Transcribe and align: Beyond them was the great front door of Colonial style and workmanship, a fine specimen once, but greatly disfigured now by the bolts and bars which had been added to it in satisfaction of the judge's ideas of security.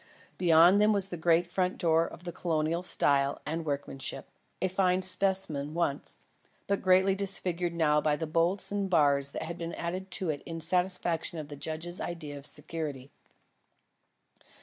Beyond 0.39 0.81
them 0.81 0.93
was 0.93 1.09
the 1.09 1.15
great 1.15 1.45
front 1.45 1.77
door 1.77 2.07
of 2.07 2.23
Colonial 2.33 2.81
style 2.81 3.39
and 3.45 3.63
workmanship, 3.67 4.27
a 4.59 4.67
fine 4.67 5.03
specimen 5.03 5.75
once, 5.75 6.17
but 6.65 6.81
greatly 6.81 7.13
disfigured 7.13 7.75
now 7.75 8.01
by 8.01 8.15
the 8.15 8.25
bolts 8.25 8.71
and 8.71 8.89
bars 8.89 9.31
which 9.31 9.43
had 9.43 9.59
been 9.59 9.75
added 9.75 10.09
to 10.09 10.31
it 10.31 10.41
in 10.43 10.59
satisfaction 10.59 11.37
of 11.37 11.49
the 11.49 11.55
judge's 11.55 12.01
ideas 12.01 12.39
of 12.39 12.45
security. 12.47 13.11